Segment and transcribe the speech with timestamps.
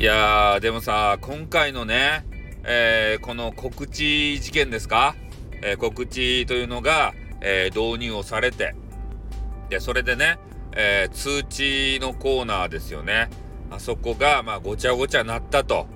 [0.00, 2.24] いやー、でもさ、今回のね、
[2.64, 5.14] えー、この告知事件ですか、
[5.60, 7.12] えー、告知というのが、
[7.42, 8.74] えー、導入をされて、
[9.68, 10.38] で、それでね、
[10.72, 13.28] え通知のコーナーですよね。
[13.70, 15.86] あそこが、まあ、ごちゃごちゃなったと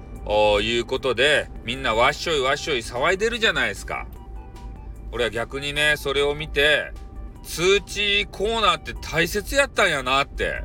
[0.60, 4.06] いうことで、みんなわっしょいわっしょい騒いでるじゃないですか。
[5.12, 6.92] 俺は逆にね、それを見て、
[7.42, 10.62] 通知コーナーって大切やったんやなって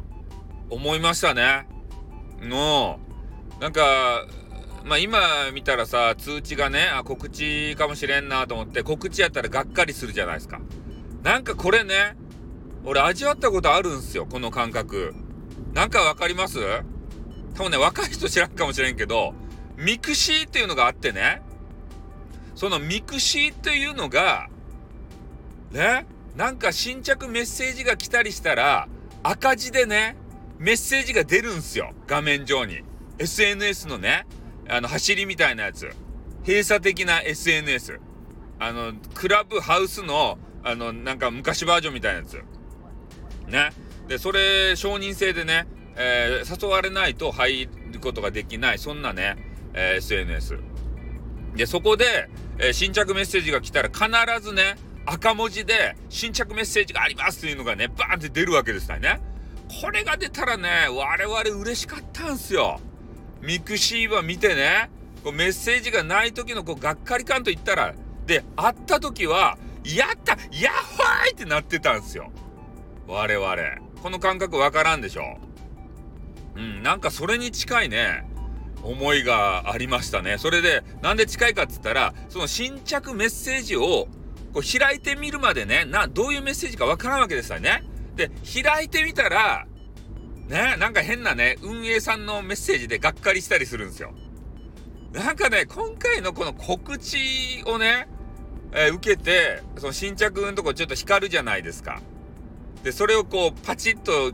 [0.69, 1.69] 思いましたね。
[2.41, 2.99] の、
[3.59, 4.25] なんか、
[4.85, 10.61] まあ今見たらさ、通知がね、あ、告知かもしれんなと思って、告知やったらがっかりするじゃないですか。
[11.23, 12.15] なんかこれね、
[12.85, 15.13] 俺味わったことあるんすよ、この感覚。
[15.73, 16.57] なんかわかります？
[17.55, 19.33] 多分ね、若い人知らんかもしれんけど、
[19.75, 21.41] mixi っていうのがあってね、
[22.55, 24.47] その mixi っていうのが、
[25.71, 26.07] ね、
[26.37, 28.87] なんか新着メッセージが来たりしたら、
[29.23, 30.15] 赤字でね、
[30.57, 32.81] メッセージが出るんすよ、画面上に。
[33.19, 34.25] SNS のね、
[34.67, 35.91] あの、走りみたいなやつ。
[36.45, 37.99] 閉鎖的な SNS。
[38.59, 42.43] あの、クラブハウスの、あの、なんか昔バージョンみたいなやつ。
[43.47, 43.71] ね。
[44.07, 49.35] で、それ、承認制でね、えー、誘われないと入ることができない、そんなね、
[49.73, 50.57] えー、SNS。
[51.55, 54.07] で、そこで、えー、新着メッセージが来たら必
[54.41, 59.21] ずね、赤文字で新着メッセージがありますというのがね、バーンって出るわけですからね。
[59.81, 62.79] これが出たらね、我々嬉しかったんすよ。
[63.41, 64.89] mixi は見てね、
[65.23, 67.93] こうメッセージがない時のこうがっかり感と言ったら、
[68.25, 72.31] で、会った時は、やったやっほーいってなってたんですよ。
[73.07, 73.55] 我々。
[74.01, 75.39] この感覚わからんでしょ
[76.55, 78.25] うん、なんかそれに近いね、
[78.83, 80.37] 思いがありましたね。
[80.37, 84.07] それで、なんで近いかっつったら、その新着メッセージを
[84.53, 87.83] こう開いてみるまでね、な、どういうメッセージかわからんわけですよね。
[88.15, 88.31] で、
[88.63, 89.65] 開いてみたら、
[90.49, 94.13] ね、なんか変なね、運営さんのメッセージでがっかりしたりするんですよ。
[95.13, 97.17] なんかね、今回のこの告知
[97.67, 98.07] をね、
[98.73, 102.01] えー、受けて、その新着のとこちょっと光るじゃないですか。
[102.83, 104.33] で、それをこう、パチッと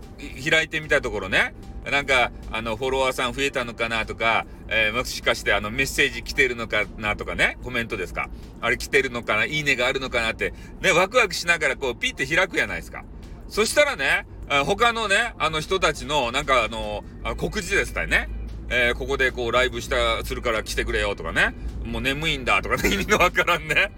[0.49, 8.29] 開いてみたところね、なんか、あの、フォロワーさん増えたのかなとか、えー、もしかしてあの、メッセージ来てるのかなとかね、コメントですか。
[8.61, 13.03] あれ来てるのかな、いいねがあるのかなって、ね、ワクワクしながらこう、ピッて開くやないですか。
[13.49, 18.29] そしたらね、他のね、あの人たちの、なんかあの、あ告知ですたね。
[18.69, 21.56] えー、ここでこうライブした、するから来てくれよとかね。
[21.83, 23.91] もう眠いんだとかね、 意味のわからんね。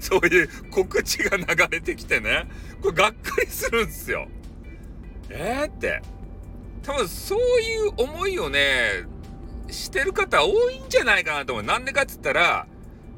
[0.00, 2.48] そういう告知が流れてきてね。
[2.80, 4.28] これがっかりするんすよ。
[5.28, 6.00] えー、って。
[6.82, 9.04] 多分そういう思いをね、
[9.70, 11.64] してる方多いんじゃないかなと思う。
[11.64, 12.66] なんでかっつったら、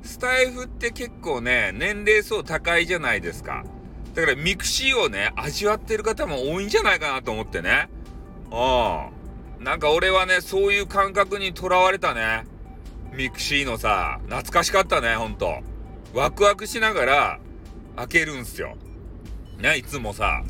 [0.03, 3.65] スタエフって結構ね、年齢層高いじゃないですか。
[4.15, 7.89] だから mixi をね、味わってる方も多いんじゃないかなと思ってね。
[8.51, 9.65] うん。
[9.65, 12.45] なんか俺はね、そういう感覚にとらわれたね。
[13.15, 15.61] mixi のさ、懐かしかったね、ほんと。
[16.13, 17.41] ワクワクしながら
[17.97, 18.77] 開けるんすよ。
[19.59, 20.43] ね、いつもさ。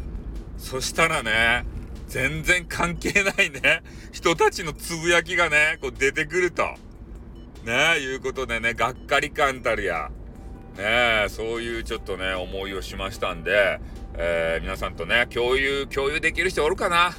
[0.59, 1.65] そしたらね、
[2.09, 6.65] 全然関係ないね、人たちのつぶやきがね、こう出てくると。
[7.65, 10.11] ね、いうことでね、がっかり感たるや。
[10.77, 13.81] ねそういうちょっとね、思いをしましたんで、
[14.15, 17.13] えー、皆さんとね、共有、共有できる人おるかな？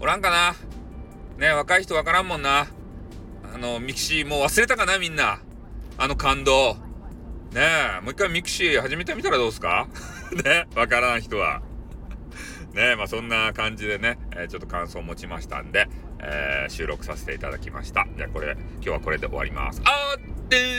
[0.00, 0.54] おらんかな？
[1.38, 2.66] ね若い人わからんもんな。
[3.54, 5.40] あの、 mixi もう忘れたかなみんな？
[5.96, 6.74] あの感動。
[7.52, 7.62] ね
[7.98, 9.88] え、もう一回 mixi 始めてみたらどうすか？
[10.44, 11.62] ねわからん人は。
[12.74, 15.88] ねまあそんな感じでね、えー、ちょっと感想を持ちましたんで、
[16.20, 18.06] えー、収録させていただきました。
[18.16, 19.80] じゃあこれ、今日はこれで終わります。
[19.84, 20.77] あーってー